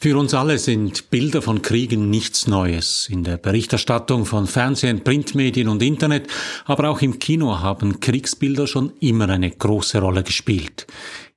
[0.00, 3.08] Für uns alle sind Bilder von Kriegen nichts Neues.
[3.10, 6.28] In der Berichterstattung von Fernsehen, Printmedien und Internet,
[6.66, 10.86] aber auch im Kino haben Kriegsbilder schon immer eine große Rolle gespielt.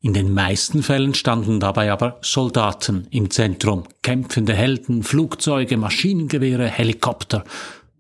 [0.02, 7.44] In den meisten Fällen standen dabei aber Soldaten im Zentrum, kämpfende Helden, Flugzeuge, Maschinengewehre, Helikopter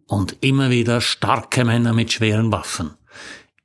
[0.06, 2.92] und immer wieder starke Männer mit schweren Waffen.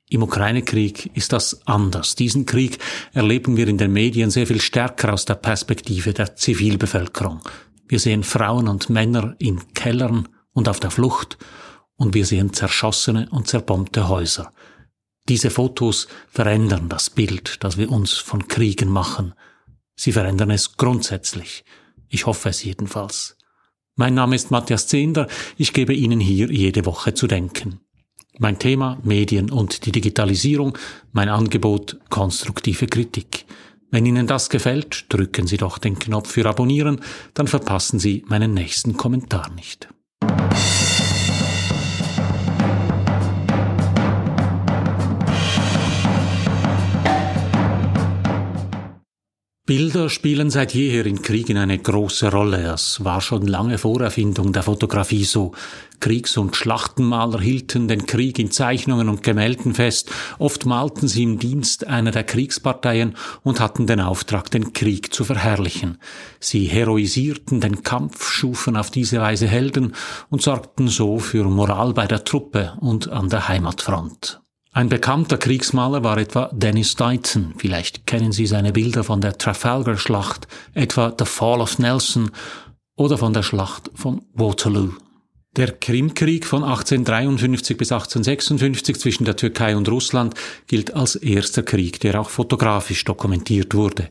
[0.09, 2.15] Im Ukraine-Krieg ist das anders.
[2.15, 2.79] Diesen Krieg
[3.13, 7.41] erleben wir in den Medien sehr viel stärker aus der Perspektive der Zivilbevölkerung.
[7.89, 11.37] Wir sehen Frauen und Männer in Kellern und auf der Flucht
[11.97, 14.53] und wir sehen zerschossene und zerbombte Häuser.
[15.27, 19.33] Diese Fotos verändern das Bild, das wir uns von Kriegen machen.
[19.95, 21.65] Sie verändern es grundsätzlich.
[22.07, 23.35] Ich hoffe es jedenfalls.
[23.95, 25.27] Mein Name ist Matthias Zehnder.
[25.57, 27.81] Ich gebe Ihnen hier jede Woche zu denken.
[28.39, 30.77] Mein Thema Medien und die Digitalisierung,
[31.11, 33.45] mein Angebot konstruktive Kritik.
[33.89, 37.01] Wenn Ihnen das gefällt, drücken Sie doch den Knopf für Abonnieren,
[37.33, 39.87] dann verpassen Sie meinen nächsten Kommentar nicht.
[49.67, 52.71] Bilder spielen seit jeher in Kriegen eine große Rolle.
[52.71, 55.51] Es war schon lange vor Erfindung der Fotografie so.
[55.99, 60.09] Kriegs- und Schlachtenmaler hielten den Krieg in Zeichnungen und Gemälden fest.
[60.39, 65.25] Oft malten sie im Dienst einer der Kriegsparteien und hatten den Auftrag, den Krieg zu
[65.25, 65.97] verherrlichen.
[66.39, 69.95] Sie heroisierten den Kampf, schufen auf diese Weise Helden
[70.29, 74.39] und sorgten so für Moral bei der Truppe und an der Heimatfront.
[74.77, 77.55] Ein bekannter Kriegsmaler war etwa Dennis Dighton.
[77.57, 82.29] Vielleicht kennen Sie seine Bilder von der Trafalgar-Schlacht, etwa The Fall of Nelson
[82.95, 84.91] oder von der Schlacht von Waterloo.
[85.57, 90.35] Der Krimkrieg von 1853 bis 1856 zwischen der Türkei und Russland
[90.67, 94.09] gilt als erster Krieg, der auch fotografisch dokumentiert wurde.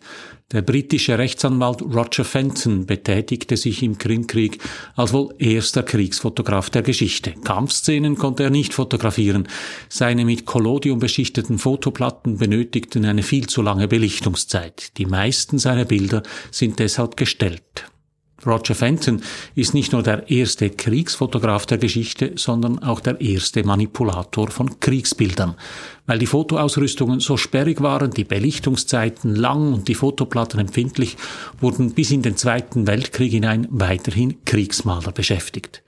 [0.51, 4.59] Der britische Rechtsanwalt Roger Fenton betätigte sich im Krimkrieg
[4.97, 7.35] als wohl erster Kriegsfotograf der Geschichte.
[7.45, 9.47] Kampfszenen konnte er nicht fotografieren.
[9.89, 14.99] Seine mit Collodium beschichteten Fotoplatten benötigten eine viel zu lange Belichtungszeit.
[14.99, 17.87] Die meisten seiner Bilder sind deshalb gestellt.
[18.47, 19.23] Roger Fenton
[19.55, 25.55] ist nicht nur der erste Kriegsfotograf der Geschichte, sondern auch der erste Manipulator von Kriegsbildern.
[26.07, 31.17] Weil die Fotoausrüstungen so sperrig waren, die Belichtungszeiten lang und die Fotoplatten empfindlich,
[31.61, 35.83] wurden bis in den Zweiten Weltkrieg hinein weiterhin Kriegsmaler beschäftigt.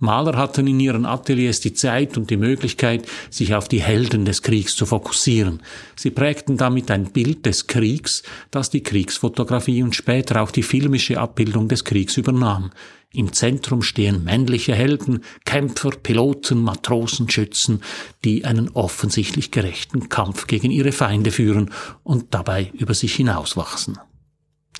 [0.00, 4.42] Maler hatten in ihren Ateliers die Zeit und die Möglichkeit, sich auf die Helden des
[4.42, 5.62] Kriegs zu fokussieren.
[5.94, 11.20] Sie prägten damit ein Bild des Kriegs, das die Kriegsfotografie und später auch die filmische
[11.20, 12.70] Abbildung des Kriegs übernahm.
[13.12, 17.80] Im Zentrum stehen männliche Helden, Kämpfer, Piloten, Matrosen, Schützen,
[18.24, 21.70] die einen offensichtlich gerechten Kampf gegen ihre Feinde führen
[22.02, 23.98] und dabei über sich hinauswachsen.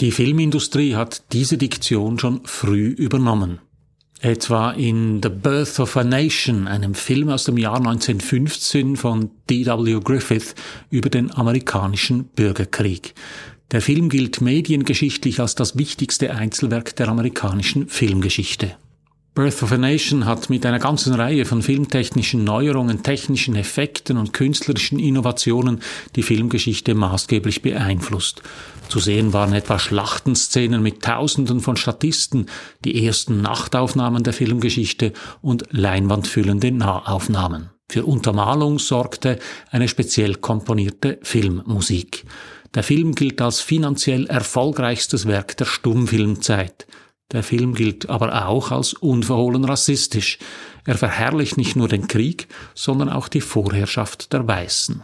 [0.00, 3.60] Die Filmindustrie hat diese Diktion schon früh übernommen
[4.24, 10.00] etwa in The Birth of a Nation, einem Film aus dem Jahr 1915 von D.W.
[10.00, 10.54] Griffith
[10.90, 13.14] über den amerikanischen Bürgerkrieg.
[13.70, 18.76] Der Film gilt mediengeschichtlich als das wichtigste Einzelwerk der amerikanischen Filmgeschichte.
[19.34, 24.32] Birth of a Nation hat mit einer ganzen Reihe von filmtechnischen Neuerungen, technischen Effekten und
[24.32, 25.80] künstlerischen Innovationen
[26.14, 28.42] die Filmgeschichte maßgeblich beeinflusst.
[28.88, 32.46] Zu sehen waren etwa Schlachtenszenen mit Tausenden von Statisten,
[32.84, 35.12] die ersten Nachtaufnahmen der Filmgeschichte
[35.42, 37.70] und leinwandfüllende Nahaufnahmen.
[37.88, 39.40] Für Untermalung sorgte
[39.72, 42.24] eine speziell komponierte Filmmusik.
[42.72, 46.86] Der Film gilt als finanziell erfolgreichstes Werk der Stummfilmzeit.
[47.32, 50.38] Der Film gilt aber auch als unverhohlen rassistisch.
[50.84, 55.02] Er verherrlicht nicht nur den Krieg, sondern auch die Vorherrschaft der Weißen.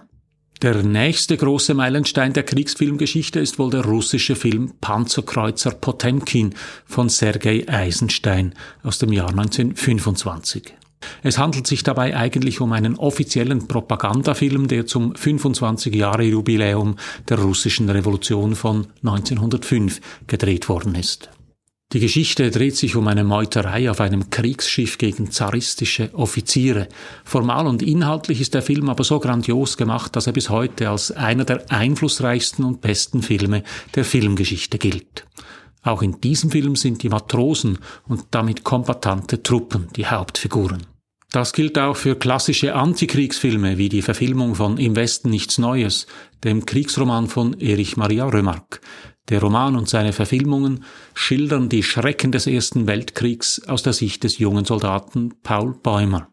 [0.63, 6.55] Der nächste große Meilenstein der Kriegsfilmgeschichte ist wohl der russische Film Panzerkreuzer Potemkin
[6.85, 10.75] von Sergei Eisenstein aus dem Jahr 1925.
[11.23, 16.97] Es handelt sich dabei eigentlich um einen offiziellen Propagandafilm, der zum 25 Jahre Jubiläum
[17.31, 21.31] der russischen Revolution von 1905 gedreht worden ist.
[21.93, 26.87] Die Geschichte dreht sich um eine Meuterei auf einem Kriegsschiff gegen zaristische Offiziere.
[27.25, 31.11] Formal und inhaltlich ist der Film aber so grandios gemacht, dass er bis heute als
[31.11, 33.65] einer der einflussreichsten und besten Filme
[33.97, 35.27] der Filmgeschichte gilt.
[35.83, 40.87] Auch in diesem Film sind die Matrosen und damit kombatante Truppen die Hauptfiguren.
[41.33, 46.07] Das gilt auch für klassische Antikriegsfilme wie die Verfilmung von Im Westen nichts Neues,
[46.45, 48.81] dem Kriegsroman von Erich Maria Römark.
[49.31, 50.85] Der Roman und seine Verfilmungen
[51.15, 56.29] schildern die Schrecken des Ersten Weltkriegs aus der Sicht des jungen Soldaten Paul Bäumer.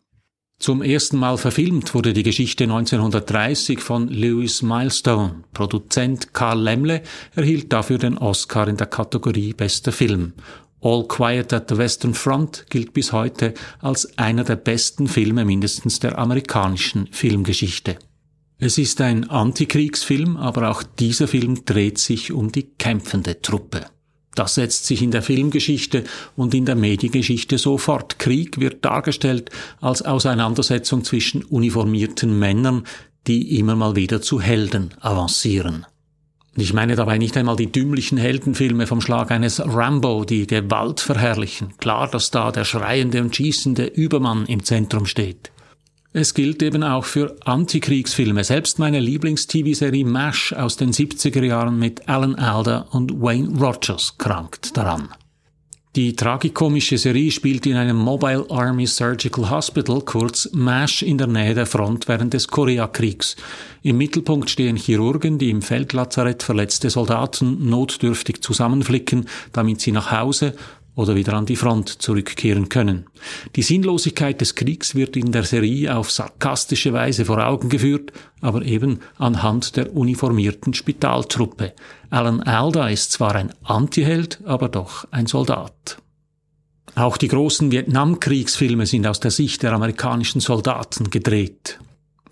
[0.60, 5.44] Zum ersten Mal verfilmt wurde die Geschichte 1930 von Lewis Milestone.
[5.54, 7.04] Produzent Karl Lemle
[7.36, 10.34] erhielt dafür den Oscar in der Kategorie Bester Film.
[10.82, 16.00] All Quiet at the Western Front gilt bis heute als einer der besten Filme mindestens
[16.00, 18.00] der amerikanischen Filmgeschichte.
[18.60, 23.86] Es ist ein Antikriegsfilm, aber auch dieser Film dreht sich um die kämpfende Truppe.
[24.34, 26.04] Das setzt sich in der Filmgeschichte
[26.36, 28.18] und in der Mediengeschichte sofort.
[28.18, 32.84] Krieg wird dargestellt als Auseinandersetzung zwischen uniformierten Männern,
[33.28, 35.86] die immer mal wieder zu Helden avancieren.
[36.56, 41.78] Ich meine dabei nicht einmal die dümmlichen Heldenfilme vom Schlag eines Rambo, die Gewalt verherrlichen.
[41.78, 45.52] Klar, dass da der schreiende und schießende Übermann im Zentrum steht.
[46.14, 48.44] Es gilt eben auch für Antikriegsfilme.
[48.44, 54.78] Selbst meine Lieblings-TV-Serie MASH aus den 70er Jahren mit Alan Alda und Wayne Rogers krankt
[54.78, 55.10] daran.
[55.98, 61.56] Die tragikomische Serie spielt in einem Mobile Army Surgical Hospital, kurz MASH, in der Nähe
[61.56, 63.36] der Front während des Koreakriegs.
[63.82, 70.54] Im Mittelpunkt stehen Chirurgen, die im Feldlazarett verletzte Soldaten notdürftig zusammenflicken, damit sie nach Hause
[70.98, 73.06] oder wieder an die Front zurückkehren können.
[73.56, 78.12] Die Sinnlosigkeit des Kriegs wird in der Serie auf sarkastische Weise vor Augen geführt,
[78.42, 81.74] aber eben anhand der uniformierten Spitaltruppe.
[82.10, 85.98] Alan Alda ist zwar ein Antiheld, aber doch ein Soldat.
[86.96, 91.78] Auch die großen Vietnamkriegsfilme sind aus der Sicht der amerikanischen Soldaten gedreht.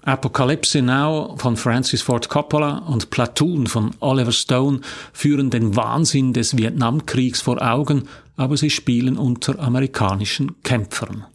[0.05, 4.81] Apocalypse Now von Francis Ford Coppola und Platoon von Oliver Stone
[5.13, 8.03] führen den Wahnsinn des Vietnamkriegs vor Augen,
[8.37, 11.25] aber sie spielen unter amerikanischen Kämpfern.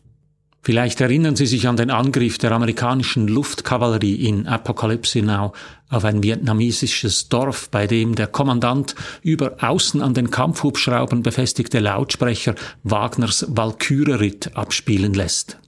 [0.62, 5.52] Vielleicht erinnern Sie sich an den Angriff der amerikanischen Luftkavallerie in Apocalypse Now
[5.88, 12.54] auf ein vietnamesisches Dorf, bei dem der Kommandant über außen an den Kampfhubschraubern befestigte Lautsprecher
[12.84, 15.58] Wagners Walküre-Ritt abspielen lässt.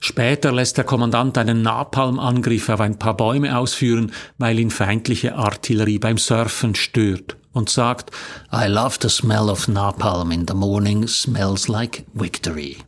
[0.00, 5.98] Später lässt der Kommandant einen Napalmangriff auf ein paar Bäume ausführen, weil ihn feindliche Artillerie
[5.98, 8.10] beim Surfen stört und sagt,
[8.52, 12.78] I love the smell of napalm in the morning, smells like victory.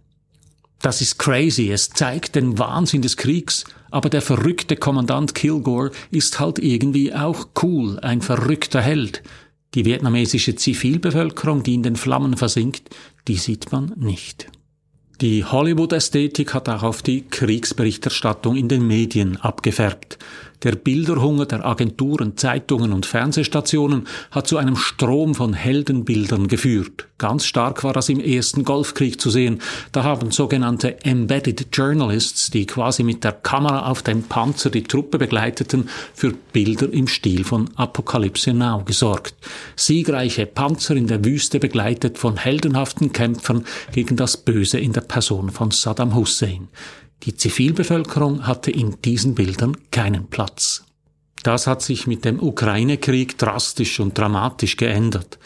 [0.80, 6.40] Das ist crazy, es zeigt den Wahnsinn des Kriegs, aber der verrückte Kommandant Kilgore ist
[6.40, 9.22] halt irgendwie auch cool, ein verrückter Held.
[9.74, 12.90] Die vietnamesische Zivilbevölkerung, die in den Flammen versinkt,
[13.28, 14.48] die sieht man nicht.
[15.22, 20.18] Die Hollywood-Ästhetik hat auch auf die Kriegsberichterstattung in den Medien abgefärbt.
[20.62, 27.08] Der Bilderhunger der Agenturen, Zeitungen und Fernsehstationen hat zu einem Strom von Heldenbildern geführt.
[27.18, 29.60] Ganz stark war das im ersten Golfkrieg zu sehen.
[29.92, 35.18] Da haben sogenannte Embedded Journalists, die quasi mit der Kamera auf dem Panzer die Truppe
[35.18, 39.34] begleiteten, für Bilder im Stil von Apocalypse Now gesorgt.
[39.76, 45.50] Siegreiche Panzer in der Wüste begleitet von heldenhaften Kämpfern gegen das Böse in der Person
[45.50, 46.68] von Saddam Hussein.
[47.24, 50.84] Die Zivilbevölkerung hatte in diesen Bildern keinen Platz.
[51.44, 55.38] Das hat sich mit dem Ukraine-Krieg drastisch und dramatisch geändert.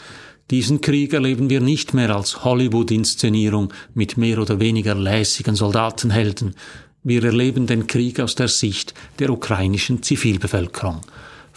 [0.49, 6.55] Diesen Krieg erleben wir nicht mehr als Hollywood-Inszenierung mit mehr oder weniger lässigen Soldatenhelden.
[7.03, 11.01] Wir erleben den Krieg aus der Sicht der ukrainischen Zivilbevölkerung.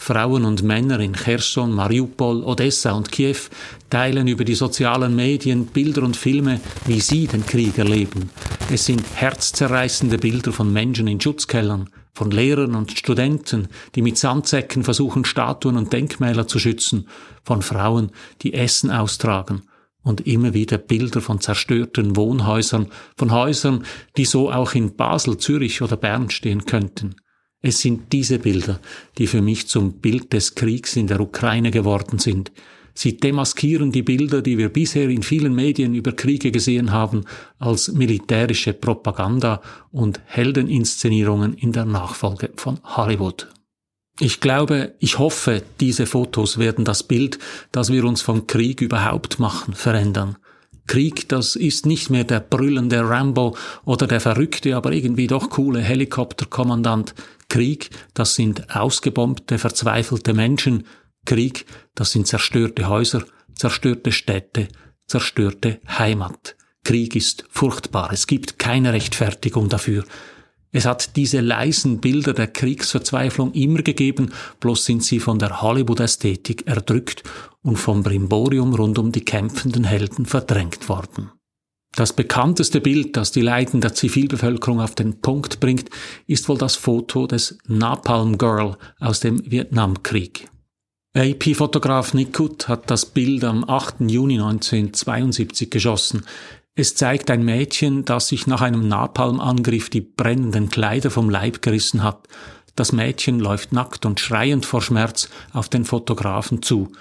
[0.02, 3.36] Frauen und Männer in Cherson, Mariupol, Odessa und Kiew
[3.90, 8.30] teilen über die sozialen Medien Bilder und Filme, wie sie den Krieg erleben.
[8.72, 14.84] Es sind herzzerreißende Bilder von Menschen in Schutzkellern, von Lehrern und Studenten, die mit Sandsäcken
[14.84, 17.06] versuchen, Statuen und Denkmäler zu schützen,
[17.44, 18.10] von Frauen,
[18.40, 19.64] die Essen austragen
[20.02, 22.86] und immer wieder Bilder von zerstörten Wohnhäusern,
[23.18, 23.84] von Häusern,
[24.16, 27.16] die so auch in Basel, Zürich oder Bern stehen könnten.
[27.62, 28.80] Es sind diese Bilder,
[29.18, 32.52] die für mich zum Bild des Kriegs in der Ukraine geworden sind.
[32.94, 37.24] Sie demaskieren die Bilder, die wir bisher in vielen Medien über Kriege gesehen haben,
[37.58, 39.60] als militärische Propaganda
[39.92, 43.48] und Heldeninszenierungen in der Nachfolge von Hollywood.
[44.18, 47.38] Ich glaube, ich hoffe, diese Fotos werden das Bild,
[47.72, 50.36] das wir uns vom Krieg überhaupt machen, verändern.
[50.86, 55.80] Krieg, das ist nicht mehr der brüllende Rambo oder der verrückte, aber irgendwie doch coole
[55.80, 57.14] Helikopterkommandant.
[57.50, 60.86] Krieg, das sind ausgebombte, verzweifelte Menschen.
[61.26, 64.68] Krieg, das sind zerstörte Häuser, zerstörte Städte,
[65.06, 66.56] zerstörte Heimat.
[66.84, 68.10] Krieg ist furchtbar.
[68.12, 70.04] Es gibt keine Rechtfertigung dafür.
[70.72, 76.68] Es hat diese leisen Bilder der Kriegsverzweiflung immer gegeben, bloß sind sie von der Hollywood-Ästhetik
[76.68, 77.24] erdrückt
[77.62, 81.32] und vom Brimborium rund um die kämpfenden Helden verdrängt worden.
[81.96, 85.90] Das bekannteste Bild, das die Leiden der Zivilbevölkerung auf den Punkt bringt,
[86.26, 90.48] ist wohl das Foto des Napalm Girl aus dem Vietnamkrieg.
[91.16, 94.02] AP-Fotograf Nick Hood hat das Bild am 8.
[94.02, 96.24] Juni 1972 geschossen.
[96.76, 102.04] Es zeigt ein Mädchen, das sich nach einem Napalmangriff die brennenden Kleider vom Leib gerissen
[102.04, 102.28] hat.
[102.76, 106.92] Das Mädchen läuft nackt und schreiend vor Schmerz auf den Fotografen zu.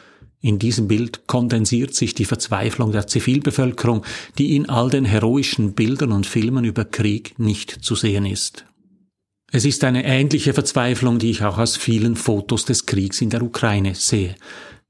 [0.42, 4.06] In diesem Bild kondensiert sich die Verzweiflung der Zivilbevölkerung,
[4.38, 8.66] die in all den heroischen Bildern und Filmen über Krieg nicht zu sehen ist.
[9.52, 13.42] Es ist eine ähnliche Verzweiflung, die ich auch aus vielen Fotos des Kriegs in der
[13.42, 14.36] Ukraine sehe.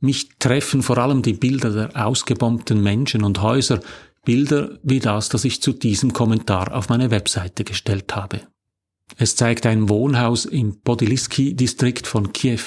[0.01, 3.79] Mich treffen vor allem die Bilder der ausgebombten Menschen und Häuser,
[4.25, 8.41] Bilder wie das, das ich zu diesem Kommentar auf meine Webseite gestellt habe.
[9.17, 12.61] Es zeigt ein Wohnhaus im Podiliski-Distrikt von Kiew.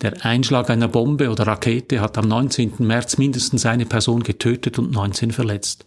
[0.00, 2.74] Der Einschlag einer Bombe oder Rakete hat am 19.
[2.78, 5.84] März mindestens eine Person getötet und 19 verletzt.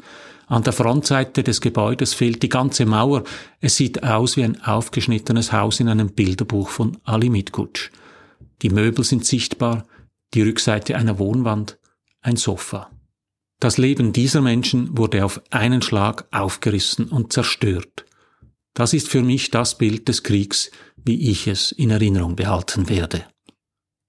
[0.48, 3.24] An der Frontseite des Gebäudes fehlt die ganze Mauer.
[3.62, 7.90] Es sieht aus wie ein aufgeschnittenes Haus in einem Bilderbuch von Ali Mitkutsch.
[8.62, 9.86] Die Möbel sind sichtbar,
[10.34, 11.80] die Rückseite einer Wohnwand,
[12.22, 12.92] ein Sofa.
[13.60, 18.06] Das Leben dieser Menschen wurde auf einen Schlag aufgerissen und zerstört.
[18.74, 23.26] Das ist für mich das Bild des Kriegs, wie ich es in Erinnerung behalten werde.